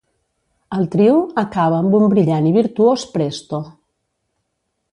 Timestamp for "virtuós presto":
2.57-3.61